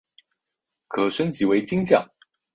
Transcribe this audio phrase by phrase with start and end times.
[0.87, 2.03] 可升级为金将。